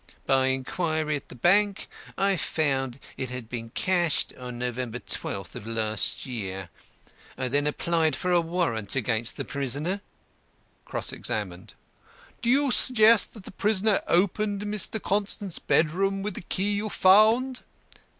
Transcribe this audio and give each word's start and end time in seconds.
By 0.25 0.47
inquiry 0.47 1.15
at 1.15 1.29
the 1.29 1.35
Bank, 1.35 1.87
I 2.17 2.35
found 2.35 2.97
it 3.17 3.29
had 3.29 3.47
been 3.47 3.69
cashed 3.69 4.33
on 4.35 4.57
November 4.57 4.97
l2th 4.97 5.53
of 5.53 5.67
last 5.67 6.25
year. 6.25 6.69
I 7.37 7.47
then 7.49 7.67
applied 7.67 8.15
for 8.15 8.31
a 8.31 8.41
warrant 8.41 8.95
against 8.95 9.37
the 9.37 9.45
prisoner." 9.45 10.01
Cross 10.85 11.13
examined: 11.13 11.75
"Do 12.41 12.49
you 12.49 12.71
suggest 12.71 13.35
that 13.35 13.43
the 13.43 13.51
prisoner 13.51 14.01
opened 14.07 14.63
Mr. 14.63 14.99
Constant's 14.99 15.59
bedroom 15.59 16.23
with 16.23 16.33
the 16.33 16.41
key 16.41 16.71
you 16.73 16.89
found?" 16.89 17.59